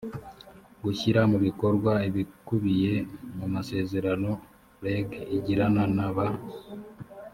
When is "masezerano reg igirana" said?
3.53-5.83